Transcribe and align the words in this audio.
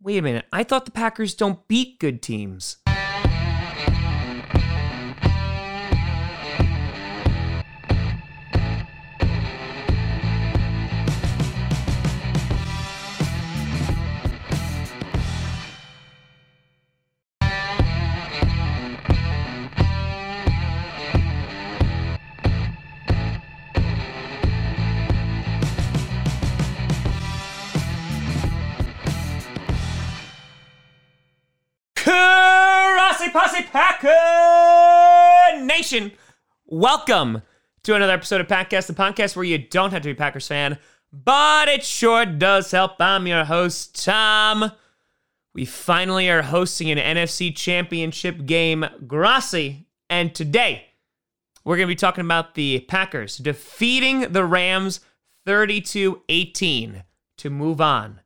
Wait 0.00 0.18
a 0.18 0.22
minute. 0.22 0.44
I 0.52 0.62
thought 0.62 0.84
the 0.84 0.92
Packers 0.92 1.34
don't 1.34 1.66
beat 1.66 1.98
good 1.98 2.22
teams. 2.22 2.76
Posse 33.30 33.62
Packer 33.64 34.10
Nation, 35.62 36.12
welcome 36.64 37.42
to 37.82 37.94
another 37.94 38.14
episode 38.14 38.40
of 38.40 38.48
Packcast, 38.48 38.86
the 38.86 38.94
podcast 38.94 39.36
where 39.36 39.44
you 39.44 39.58
don't 39.58 39.90
have 39.90 40.00
to 40.02 40.08
be 40.08 40.14
Packers 40.14 40.48
fan, 40.48 40.78
but 41.12 41.68
it 41.68 41.84
sure 41.84 42.24
does 42.24 42.70
help. 42.70 42.92
I'm 43.00 43.26
your 43.26 43.44
host, 43.44 44.02
Tom. 44.02 44.72
We 45.52 45.66
finally 45.66 46.30
are 46.30 46.40
hosting 46.40 46.90
an 46.90 46.96
NFC 47.16 47.54
Championship 47.54 48.46
game, 48.46 48.86
Grossi, 49.06 49.86
and 50.08 50.34
today 50.34 50.86
we're 51.64 51.76
going 51.76 51.88
to 51.88 51.92
be 51.92 51.96
talking 51.96 52.24
about 52.24 52.54
the 52.54 52.80
Packers 52.88 53.36
defeating 53.36 54.32
the 54.32 54.44
Rams 54.44 55.00
32 55.44 56.22
18 56.30 57.04
to 57.36 57.50
move 57.50 57.80
on 57.82 58.20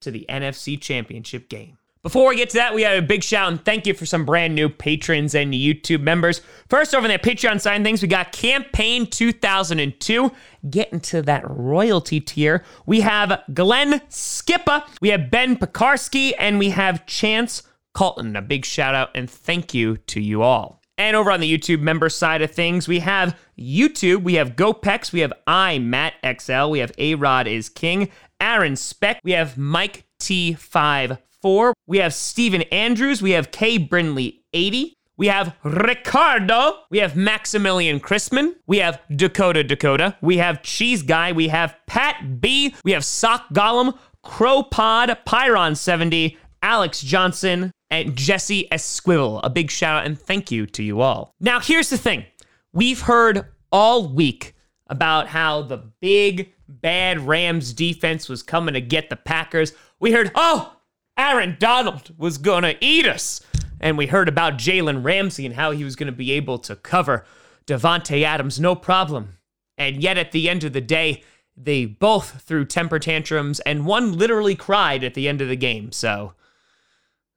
to 0.00 0.10
the 0.10 0.24
NFC 0.30 0.80
Championship 0.80 1.50
game. 1.50 1.76
Before 2.06 2.28
we 2.28 2.36
get 2.36 2.50
to 2.50 2.58
that, 2.58 2.72
we 2.72 2.82
have 2.82 3.02
a 3.02 3.04
big 3.04 3.24
shout 3.24 3.50
and 3.50 3.64
thank 3.64 3.84
you 3.84 3.92
for 3.92 4.06
some 4.06 4.24
brand 4.24 4.54
new 4.54 4.68
patrons 4.68 5.34
and 5.34 5.52
YouTube 5.52 6.02
members. 6.02 6.40
First, 6.68 6.94
over 6.94 7.08
that 7.08 7.24
Patreon 7.24 7.60
side 7.60 7.80
of 7.80 7.84
things, 7.84 8.00
we 8.00 8.06
got 8.06 8.30
Campaign 8.30 9.08
2002. 9.08 10.30
Getting 10.70 11.00
to 11.00 11.22
that 11.22 11.42
royalty 11.50 12.20
tier, 12.20 12.62
we 12.86 13.00
have 13.00 13.42
Glenn 13.52 13.98
Skippa, 14.08 14.86
we 15.00 15.08
have 15.08 15.32
Ben 15.32 15.56
Pekarski, 15.56 16.32
and 16.38 16.60
we 16.60 16.70
have 16.70 17.06
Chance 17.06 17.64
Colton. 17.92 18.36
A 18.36 18.40
big 18.40 18.64
shout 18.64 18.94
out 18.94 19.10
and 19.16 19.28
thank 19.28 19.74
you 19.74 19.96
to 19.96 20.20
you 20.20 20.42
all. 20.42 20.80
And 20.96 21.16
over 21.16 21.32
on 21.32 21.40
the 21.40 21.58
YouTube 21.58 21.80
member 21.80 22.08
side 22.08 22.40
of 22.40 22.52
things, 22.52 22.86
we 22.86 23.00
have 23.00 23.36
YouTube, 23.58 24.22
we 24.22 24.34
have 24.34 24.54
GoPex, 24.54 25.12
we 25.12 25.20
have 25.20 25.32
I, 25.48 25.80
Matt 25.80 26.14
XL, 26.24 26.68
we 26.70 26.78
have 26.78 26.92
A 26.98 27.16
Rod 27.16 27.48
is 27.48 27.68
King, 27.68 28.10
Aaron 28.40 28.76
Speck, 28.76 29.18
we 29.24 29.32
have 29.32 29.58
Mike 29.58 30.04
T5 30.20 31.18
four. 31.46 31.72
We 31.86 31.98
have 31.98 32.12
Stephen 32.12 32.62
Andrews. 32.72 33.22
We 33.22 33.30
have 33.30 33.52
Kay 33.52 33.78
Brindley, 33.78 34.42
80. 34.52 34.96
We 35.16 35.28
have 35.28 35.54
Ricardo. 35.62 36.80
We 36.90 36.98
have 36.98 37.14
Maximilian 37.14 38.00
Chrisman. 38.00 38.56
We 38.66 38.78
have 38.78 39.00
Dakota 39.14 39.62
Dakota. 39.62 40.16
We 40.20 40.38
have 40.38 40.64
Cheese 40.64 41.04
Guy. 41.04 41.30
We 41.30 41.46
have 41.46 41.76
Pat 41.86 42.40
B. 42.40 42.74
We 42.84 42.90
have 42.90 43.04
Sock 43.04 43.48
Gollum, 43.50 43.96
Crow 44.24 44.64
Pod, 44.64 45.16
Pyron 45.24 45.76
70, 45.76 46.36
Alex 46.62 47.00
Johnson, 47.00 47.70
and 47.90 48.16
Jesse 48.16 48.66
Esquivel. 48.72 49.38
A 49.44 49.48
big 49.48 49.70
shout 49.70 50.00
out 50.00 50.04
and 50.04 50.20
thank 50.20 50.50
you 50.50 50.66
to 50.66 50.82
you 50.82 51.00
all. 51.00 51.32
Now, 51.38 51.60
here's 51.60 51.90
the 51.90 51.96
thing 51.96 52.24
we've 52.72 53.02
heard 53.02 53.46
all 53.70 54.08
week 54.08 54.56
about 54.88 55.28
how 55.28 55.62
the 55.62 55.76
big, 56.00 56.52
bad 56.66 57.20
Rams 57.20 57.72
defense 57.72 58.28
was 58.28 58.42
coming 58.42 58.74
to 58.74 58.80
get 58.80 59.10
the 59.10 59.16
Packers. 59.16 59.74
We 60.00 60.10
heard, 60.10 60.32
oh, 60.34 60.75
Aaron 61.16 61.56
Donald 61.58 62.14
was 62.18 62.38
going 62.38 62.62
to 62.62 62.76
eat 62.84 63.06
us. 63.06 63.40
And 63.80 63.98
we 63.98 64.06
heard 64.06 64.28
about 64.28 64.58
Jalen 64.58 65.04
Ramsey 65.04 65.46
and 65.46 65.54
how 65.54 65.70
he 65.70 65.84
was 65.84 65.96
going 65.96 66.06
to 66.06 66.12
be 66.12 66.32
able 66.32 66.58
to 66.60 66.76
cover 66.76 67.24
Davante 67.66 68.22
Adams 68.22 68.58
no 68.58 68.74
problem. 68.74 69.38
And 69.76 70.02
yet 70.02 70.18
at 70.18 70.32
the 70.32 70.48
end 70.48 70.64
of 70.64 70.72
the 70.72 70.80
day, 70.80 71.22
they 71.56 71.84
both 71.84 72.42
threw 72.42 72.64
temper 72.64 72.98
tantrums 72.98 73.60
and 73.60 73.86
one 73.86 74.16
literally 74.16 74.54
cried 74.54 75.04
at 75.04 75.14
the 75.14 75.28
end 75.28 75.40
of 75.40 75.48
the 75.48 75.56
game. 75.56 75.92
So 75.92 76.34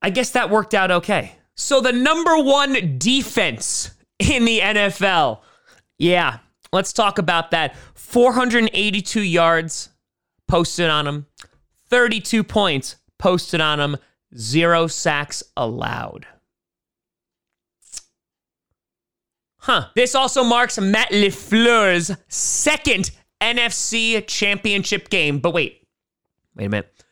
I 0.00 0.10
guess 0.10 0.30
that 0.30 0.50
worked 0.50 0.74
out 0.74 0.90
okay. 0.90 1.36
So 1.54 1.80
the 1.80 1.92
number 1.92 2.36
one 2.38 2.98
defense 2.98 3.90
in 4.18 4.44
the 4.44 4.60
NFL. 4.60 5.40
Yeah, 5.98 6.38
let's 6.72 6.92
talk 6.92 7.18
about 7.18 7.50
that. 7.50 7.76
482 7.94 9.20
yards 9.22 9.90
posted 10.48 10.90
on 10.90 11.04
them, 11.04 11.26
32 11.88 12.44
points 12.44 12.96
posted 13.22 13.60
on 13.60 13.78
him 13.78 13.96
zero 14.36 14.88
sacks 14.88 15.44
allowed. 15.56 16.26
Huh. 19.58 19.86
This 19.94 20.16
also 20.16 20.42
marks 20.42 20.76
Matt 20.80 21.12
LaFleur's 21.12 22.10
second 22.26 23.12
NFC 23.40 24.26
championship 24.26 25.08
game. 25.08 25.38
But 25.38 25.54
wait, 25.54 25.86
wait 26.56 26.64
a 26.64 26.68
minute. 26.68 27.04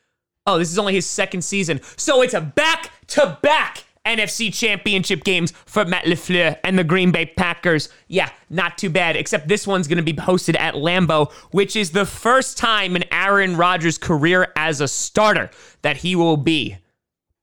Oh, 0.47 0.59
this 0.59 0.73
is 0.73 0.81
only 0.81 0.95
his 0.95 1.07
second 1.07 1.43
season. 1.43 1.81
So 1.97 2.23
it's 2.23 2.35
a 2.35 2.41
back 2.41 2.91
to 3.09 3.39
back 3.41 3.85
NFC 4.17 4.53
championship 4.53 5.25
games 5.25 5.53
for 5.67 5.85
Matt 5.85 6.05
LaFleur 6.05 6.59
and 6.65 6.79
the 6.79 6.85
Green 6.85 7.11
Bay 7.11 7.27
Packers. 7.27 7.89
Yeah, 8.09 8.31
not 8.49 8.79
too 8.79 8.91
bad, 8.91 9.17
except 9.17 9.49
this 9.49 9.67
one's 9.67 9.89
going 9.89 9.97
to 9.97 10.03
be 10.03 10.15
hosted 10.15 10.59
at 10.59 10.75
Lambeau, 10.75 11.33
which 11.53 11.77
is 11.77 11.91
the 11.91 12.07
first 12.07 12.59
time 12.59 12.97
in 12.97 13.05
Aaron 13.13 13.57
Rodgers' 13.57 13.99
career 13.99 14.53
as 14.57 14.81
a 14.81 14.89
starter 14.89 15.51
that 15.83 15.99
he 15.99 16.17
will 16.17 16.37
be 16.37 16.77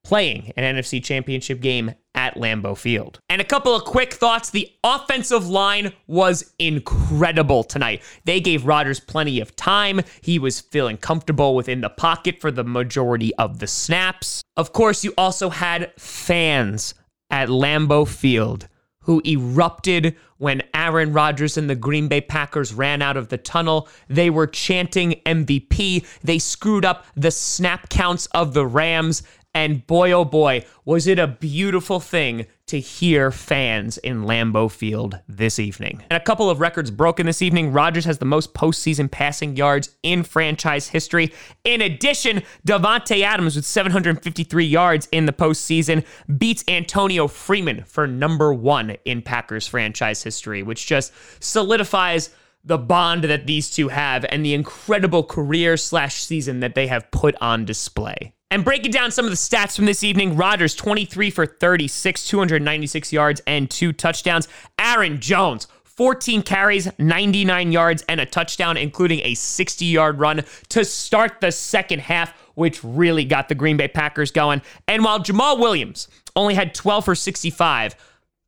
playing 0.04 0.54
an 0.56 0.76
NFC 0.76 1.04
championship 1.04 1.60
game 1.60 1.94
at 2.18 2.36
Lambeau 2.36 2.76
Field. 2.76 3.20
And 3.30 3.40
a 3.40 3.46
couple 3.46 3.76
of 3.76 3.86
quick 3.86 4.12
thoughts. 4.12 4.50
The 4.50 4.70
offensive 4.84 5.48
line 5.48 5.94
was 6.08 6.54
incredible 6.58 7.64
tonight. 7.64 8.02
They 8.26 8.42
gave 8.42 8.66
Rodgers 8.66 9.00
plenty 9.00 9.40
of 9.40 9.56
time. 9.56 10.02
He 10.22 10.40
was 10.40 10.60
feeling 10.60 10.98
comfortable 10.98 11.56
within 11.56 11.82
the 11.82 11.90
pocket 11.90 12.42
for 12.42 12.52
the 12.52 12.64
majority 12.64 13.34
of 13.36 13.60
the 13.60 13.68
snaps. 13.68 14.42
Of 14.58 14.74
course, 14.74 15.04
you 15.04 15.14
also 15.18 15.50
had 15.50 15.94
fans 15.98 16.96
at 17.30 17.50
Lambeau 17.50 18.08
Field 18.08 18.68
who 19.08 19.22
erupted 19.26 20.18
when 20.38 20.62
Aaron 20.74 21.14
Rodgers 21.14 21.56
and 21.56 21.70
the 21.70 21.76
Green 21.76 22.10
Bay 22.10 22.20
Packers 22.20 22.74
ran 22.74 23.02
out 23.02 23.16
of 23.16 23.30
the 23.30 23.38
tunnel. 23.38 23.88
They 24.10 24.30
were 24.30 24.48
chanting 24.48 25.22
MVP. 25.26 26.06
They 26.24 26.40
screwed 26.40 26.84
up 26.84 27.06
the 27.16 27.32
snap 27.32 27.88
counts 27.90 28.26
of 28.28 28.54
the 28.54 28.66
Rams. 28.66 29.24
And 29.58 29.88
boy, 29.88 30.12
oh 30.12 30.24
boy, 30.24 30.66
was 30.86 31.08
it 31.08 31.18
a 31.18 31.26
beautiful 31.26 32.00
thing 32.00 32.46
to 32.68 32.80
hear 32.80 33.32
fans 33.32 33.98
in 33.98 34.22
Lambeau 34.26 34.70
Field 34.70 35.18
this 35.28 35.58
evening. 35.58 36.04
And 36.12 36.22
a 36.22 36.24
couple 36.24 36.48
of 36.48 36.60
records 36.60 36.92
broken 36.92 37.26
this 37.26 37.42
evening. 37.42 37.74
Rodgers 37.74 38.06
has 38.06 38.20
the 38.20 38.26
most 38.26 38.54
postseason 38.54 39.10
passing 39.10 39.56
yards 39.56 39.96
in 40.04 40.22
franchise 40.22 40.90
history. 40.90 41.34
In 41.64 41.82
addition, 41.82 42.44
Davante 42.68 43.24
Adams 43.24 43.56
with 43.56 43.66
753 43.66 44.64
yards 44.64 45.08
in 45.12 45.26
the 45.26 45.34
postseason 45.34 46.06
beats 46.38 46.64
Antonio 46.68 47.28
Freeman 47.28 47.84
for 47.86 48.06
number 48.06 48.54
one 48.54 48.96
in 49.06 49.24
Packers 49.24 49.66
franchise 49.66 50.22
history, 50.22 50.62
which 50.62 50.86
just 50.86 51.12
solidifies 51.40 52.30
the 52.64 52.78
bond 52.78 53.24
that 53.24 53.48
these 53.48 53.72
two 53.72 53.88
have 53.88 54.24
and 54.30 54.46
the 54.46 54.54
incredible 54.54 55.24
career 55.24 55.78
slash 55.78 56.22
season 56.22 56.60
that 56.60 56.76
they 56.76 56.86
have 56.86 57.10
put 57.10 57.34
on 57.42 57.66
display. 57.66 58.36
And 58.50 58.64
breaking 58.64 58.92
down 58.92 59.12
some 59.12 59.26
of 59.26 59.32
the 59.32 59.36
stats 59.36 59.76
from 59.76 59.86
this 59.86 60.06
evening, 60.06 60.38
Rodgers 60.38 60.74
23 60.74 61.32
for 61.32 61.46
36, 61.46 62.26
296 62.28 63.12
yards 63.12 63.42
and 63.46 63.70
two 63.70 63.92
touchdowns. 63.92 64.48
Aaron 64.80 65.20
Jones 65.20 65.68
14 65.84 66.44
carries, 66.44 66.88
99 66.98 67.74
yards, 67.74 68.06
and 68.08 68.22
a 68.22 68.26
touchdown, 68.26 68.78
including 68.78 69.20
a 69.22 69.34
60 69.34 69.84
yard 69.84 70.20
run 70.20 70.46
to 70.70 70.86
start 70.86 71.42
the 71.42 71.52
second 71.52 72.00
half, 72.00 72.32
which 72.56 72.82
really 72.86 73.26
got 73.26 73.50
the 73.50 73.56
Green 73.56 73.76
Bay 73.76 73.90
Packers 73.90 74.32
going. 74.32 74.62
And 74.88 75.04
while 75.04 75.20
Jamaal 75.20 75.60
Williams 75.60 76.08
only 76.38 76.54
had 76.54 76.74
12 76.74 77.04
for 77.04 77.16
65, 77.16 77.96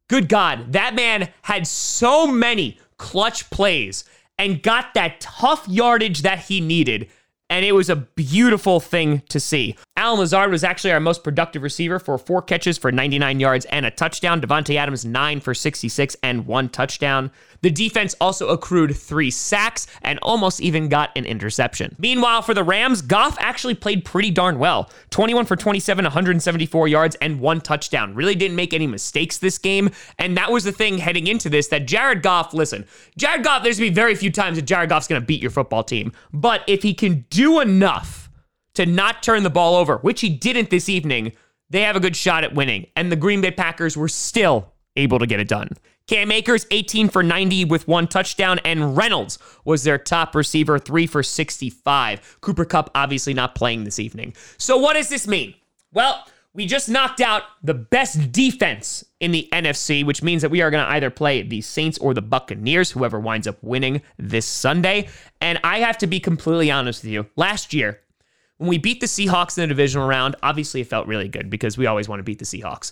good 0.08 0.30
God, 0.30 0.72
that 0.72 0.96
man 0.96 1.28
had 1.42 1.68
so 1.68 2.26
many 2.26 2.80
clutch 2.98 3.50
plays 3.50 4.06
and 4.38 4.64
got 4.64 4.94
that 4.94 5.20
tough 5.20 5.68
yardage 5.68 6.22
that 6.22 6.40
he 6.40 6.62
needed 6.62 7.10
and 7.50 7.66
it 7.66 7.72
was 7.74 7.90
a 7.90 7.96
beautiful 7.96 8.80
thing 8.80 9.24
to 9.30 9.40
see. 9.40 9.76
Allen 10.00 10.18
Lazard 10.18 10.50
was 10.50 10.64
actually 10.64 10.94
our 10.94 11.02
most 11.02 11.26
productive 11.26 11.62
receiver 11.62 12.00
for 12.00 12.18
four 12.18 12.42
catches 12.42 12.78
for 12.78 12.90
99 12.90 13.42
yards 13.42 13.66
and 13.66 13.86
a 13.86 13.92
touchdown. 13.92 14.40
Davante 14.40 14.78
Adams, 14.78 15.04
nine 15.04 15.42
for 15.42 15.54
66 15.54 16.16
and 16.24 16.48
one 16.48 16.70
touchdown. 16.70 17.30
The 17.60 17.70
defense 17.70 18.16
also 18.22 18.48
accrued 18.48 18.96
three 18.96 19.30
sacks 19.30 19.88
and 20.02 20.18
almost 20.22 20.62
even 20.62 20.88
got 20.88 21.10
an 21.18 21.26
interception. 21.26 21.98
Meanwhile, 22.00 22.44
for 22.44 22.54
the 22.54 22.64
Rams, 22.64 23.02
Goff 23.02 23.36
actually 23.42 23.76
played 23.76 24.06
pretty 24.06 24.32
darn 24.32 24.58
well 24.58 24.90
21 25.10 25.46
for 25.46 25.58
27, 25.58 26.06
174 26.06 26.88
yards, 26.88 27.18
and 27.18 27.42
one 27.42 27.60
touchdown. 27.60 28.16
Really 28.16 28.36
didn't 28.36 28.56
make 28.56 28.74
any 28.74 28.88
mistakes 28.88 29.38
this 29.38 29.58
game. 29.58 29.90
And 30.18 30.38
that 30.38 30.50
was 30.50 30.64
the 30.64 30.72
thing 30.72 30.98
heading 31.00 31.28
into 31.28 31.50
this 31.50 31.68
that 31.68 31.88
Jared 31.88 32.24
Goff, 32.24 32.54
listen, 32.54 32.86
Jared 33.18 33.44
Goff, 33.44 33.64
there's 33.64 33.78
going 33.78 33.90
to 33.90 33.92
be 33.92 34.02
very 34.02 34.16
few 34.16 34.32
times 34.32 34.58
that 34.58 34.64
Jared 34.64 34.88
Goff's 34.88 35.10
going 35.10 35.22
to 35.22 35.28
beat 35.28 35.42
your 35.42 35.52
football 35.52 35.84
team. 35.84 36.14
But 36.32 36.62
if 36.68 36.84
he 36.84 36.94
can 36.94 37.26
do 37.30 37.60
enough 37.60 38.19
to 38.76 38.86
not 38.86 39.24
turn 39.24 39.44
the 39.44 39.50
ball 39.50 39.76
over, 39.76 39.98
which 39.98 40.22
he 40.22 40.30
didn't 40.30 40.70
this 40.70 40.90
evening, 40.90 41.34
they 41.70 41.82
have 41.82 41.96
a 41.96 42.00
good 42.00 42.16
shot 42.16 42.44
at 42.44 42.56
winning. 42.56 42.88
And 42.96 43.12
the 43.12 43.16
Green 43.16 43.42
Bay 43.42 43.52
Packers 43.52 43.96
were 43.96 44.08
still 44.08 44.74
able 44.96 45.20
to 45.20 45.28
get 45.28 45.40
it 45.40 45.48
done. 45.48 45.70
Cam 46.08 46.32
Akers, 46.32 46.66
18 46.72 47.10
for 47.10 47.22
90 47.22 47.66
with 47.66 47.88
one 47.88 48.08
touchdown, 48.08 48.60
and 48.66 48.98
Reynolds 48.98 49.38
was 49.64 49.84
their 49.84 50.00
top 50.00 50.34
receiver, 50.34 50.80
3 50.80 51.06
for 51.06 51.22
65. 51.22 52.40
Cooper 52.42 52.66
Kupp 52.66 52.90
obviously 52.96 53.36
not 53.36 53.54
playing 53.54 53.84
this 53.84 54.00
evening. 54.00 54.34
So, 54.58 54.78
what 54.78 54.94
does 54.94 55.10
this 55.10 55.28
mean? 55.28 55.54
Well, 55.94 56.26
we 56.54 56.66
just 56.66 56.90
knocked 56.90 57.22
out 57.22 57.44
the 57.62 57.76
best 57.76 58.32
defense 58.32 59.06
in 59.20 59.32
the 59.32 59.48
NFC, 59.54 60.04
which 60.04 60.24
means 60.24 60.42
that 60.42 60.50
we 60.50 60.64
are 60.64 60.72
going 60.72 60.84
to 60.84 60.92
either 60.94 61.12
play 61.12 61.44
the 61.44 61.62
Saints 61.62 62.00
or 62.00 62.16
the 62.16 62.24
Buccaneers, 62.24 62.90
whoever 62.90 63.20
winds 63.20 63.46
up 63.46 63.62
winning 63.62 64.02
this 64.18 64.48
Sunday. 64.48 65.10
And 65.42 65.60
I 65.64 65.80
have 65.80 66.00
to 66.00 66.08
be 66.08 66.20
completely 66.20 66.72
honest 66.72 67.04
with 67.04 67.12
you. 67.12 67.28
Last 67.36 67.72
year, 67.72 68.02
when 68.60 68.70
we 68.70 68.78
beat 68.78 69.00
the 69.00 69.08
Seahawks 69.08 69.58
in 69.58 69.64
the 69.64 69.68
divisional 69.68 70.08
round, 70.08 70.36
obviously 70.44 70.82
it 70.82 70.88
felt 70.88 71.08
really 71.08 71.30
good 71.30 71.50
because 71.50 71.78
we 71.78 71.88
always 71.88 72.08
want 72.08 72.20
to 72.20 72.24
beat 72.24 72.40
the 72.40 72.46
Seahawks. 72.46 72.92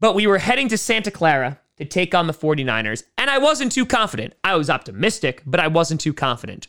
But 0.00 0.14
we 0.14 0.26
were 0.26 0.38
heading 0.38 0.68
to 0.68 0.78
Santa 0.78 1.10
Clara 1.10 1.58
to 1.78 1.84
take 1.84 2.14
on 2.14 2.26
the 2.26 2.34
49ers, 2.34 3.04
and 3.16 3.30
I 3.30 3.38
wasn't 3.38 3.72
too 3.72 3.86
confident. 3.86 4.34
I 4.44 4.54
was 4.54 4.68
optimistic, 4.68 5.42
but 5.46 5.60
I 5.60 5.66
wasn't 5.66 6.00
too 6.00 6.12
confident. 6.12 6.68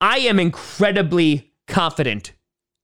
I 0.00 0.18
am 0.18 0.38
incredibly 0.38 1.52
confident 1.68 2.32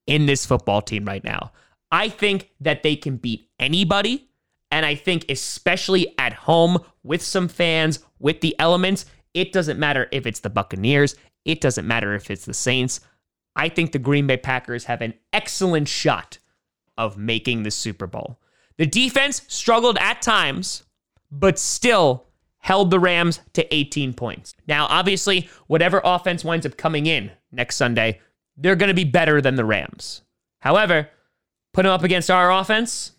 in 0.06 0.26
this 0.26 0.46
football 0.46 0.82
team 0.82 1.04
right 1.04 1.24
now. 1.24 1.52
I 1.90 2.08
think 2.08 2.50
that 2.60 2.82
they 2.82 2.94
can 2.94 3.16
beat 3.16 3.50
anybody. 3.58 4.28
And 4.70 4.86
I 4.86 4.94
think, 4.94 5.26
especially 5.28 6.14
at 6.16 6.32
home 6.32 6.78
with 7.02 7.22
some 7.22 7.48
fans, 7.48 7.98
with 8.20 8.40
the 8.40 8.54
elements, 8.60 9.04
it 9.34 9.52
doesn't 9.52 9.80
matter 9.80 10.08
if 10.12 10.26
it's 10.26 10.40
the 10.40 10.50
Buccaneers, 10.50 11.16
it 11.44 11.60
doesn't 11.60 11.88
matter 11.88 12.14
if 12.14 12.30
it's 12.30 12.44
the 12.44 12.54
Saints. 12.54 13.00
I 13.56 13.68
think 13.68 13.92
the 13.92 13.98
Green 13.98 14.26
Bay 14.26 14.36
Packers 14.36 14.84
have 14.84 15.02
an 15.02 15.14
excellent 15.32 15.88
shot 15.88 16.38
of 16.96 17.16
making 17.16 17.62
the 17.62 17.70
Super 17.70 18.06
Bowl. 18.06 18.40
The 18.76 18.86
defense 18.86 19.42
struggled 19.48 19.98
at 19.98 20.22
times, 20.22 20.84
but 21.30 21.58
still 21.58 22.26
held 22.58 22.90
the 22.90 23.00
Rams 23.00 23.40
to 23.54 23.74
18 23.74 24.14
points. 24.14 24.54
Now, 24.66 24.86
obviously, 24.86 25.48
whatever 25.66 26.00
offense 26.04 26.44
winds 26.44 26.66
up 26.66 26.76
coming 26.76 27.06
in 27.06 27.30
next 27.50 27.76
Sunday, 27.76 28.20
they're 28.56 28.76
going 28.76 28.88
to 28.88 28.94
be 28.94 29.04
better 29.04 29.40
than 29.40 29.56
the 29.56 29.64
Rams. 29.64 30.22
However, 30.60 31.08
put 31.72 31.82
them 31.84 31.92
up 31.92 32.04
against 32.04 32.30
our 32.30 32.52
offense, 32.52 33.12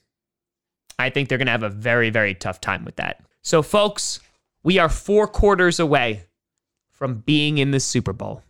I 0.99 1.09
think 1.09 1.27
they're 1.27 1.37
going 1.39 1.47
to 1.47 1.51
have 1.51 1.63
a 1.63 1.69
very, 1.69 2.11
very 2.11 2.35
tough 2.35 2.61
time 2.61 2.85
with 2.85 2.97
that. 2.97 3.23
So, 3.41 3.63
folks, 3.63 4.19
we 4.63 4.77
are 4.77 4.89
four 4.89 5.27
quarters 5.27 5.79
away 5.79 6.25
from 6.91 7.19
being 7.19 7.57
in 7.57 7.71
the 7.71 7.79
Super 7.79 8.13
Bowl. 8.13 8.43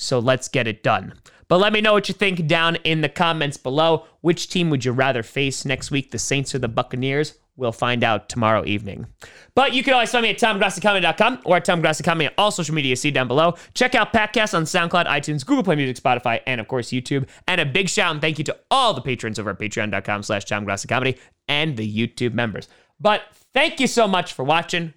So 0.00 0.18
let's 0.18 0.48
get 0.48 0.66
it 0.66 0.82
done. 0.82 1.14
But 1.48 1.58
let 1.58 1.72
me 1.72 1.80
know 1.80 1.92
what 1.92 2.08
you 2.08 2.14
think 2.14 2.46
down 2.46 2.76
in 2.76 3.00
the 3.00 3.08
comments 3.08 3.56
below. 3.56 4.06
Which 4.20 4.48
team 4.48 4.70
would 4.70 4.84
you 4.84 4.92
rather 4.92 5.22
face 5.22 5.64
next 5.64 5.90
week, 5.90 6.10
the 6.10 6.18
Saints 6.18 6.54
or 6.54 6.58
the 6.58 6.68
Buccaneers? 6.68 7.34
We'll 7.56 7.72
find 7.72 8.02
out 8.02 8.28
tomorrow 8.28 8.64
evening. 8.64 9.08
But 9.54 9.74
you 9.74 9.82
can 9.82 9.92
always 9.92 10.10
find 10.10 10.22
me 10.22 10.30
at 10.30 10.38
TomGrossiComedy.com 10.38 11.42
or 11.44 11.56
at 11.56 11.66
TomGrossiComedy 11.66 12.28
on 12.28 12.34
all 12.38 12.50
social 12.50 12.74
media. 12.74 12.96
See 12.96 13.10
down 13.10 13.28
below. 13.28 13.56
Check 13.74 13.94
out 13.94 14.12
Packcast 14.12 14.54
on 14.54 14.62
SoundCloud, 14.62 15.06
iTunes, 15.06 15.44
Google 15.44 15.64
Play 15.64 15.76
Music, 15.76 16.02
Spotify, 16.02 16.40
and 16.46 16.60
of 16.60 16.68
course 16.68 16.88
YouTube. 16.88 17.28
And 17.46 17.60
a 17.60 17.66
big 17.66 17.90
shout 17.90 18.12
and 18.12 18.20
thank 18.20 18.38
you 18.38 18.44
to 18.44 18.56
all 18.70 18.94
the 18.94 19.02
patrons 19.02 19.38
over 19.38 19.50
at 19.50 19.58
Patreon.com 19.58 20.22
slash 20.22 20.46
TomGrossiComedy 20.46 21.18
and 21.48 21.76
the 21.76 22.08
YouTube 22.08 22.32
members. 22.32 22.68
But 22.98 23.22
thank 23.52 23.80
you 23.80 23.86
so 23.86 24.08
much 24.08 24.32
for 24.32 24.44
watching. 24.44 24.94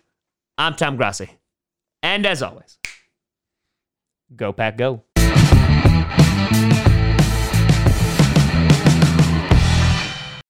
I'm 0.58 0.76
Tom 0.76 0.96
Grossi. 0.96 1.30
And 2.02 2.26
as 2.26 2.42
always, 2.42 2.78
Go 4.36 4.52
Pack 4.52 4.78
Go. 4.78 5.13